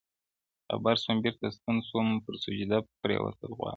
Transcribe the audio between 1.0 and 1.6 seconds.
سوم- بیرته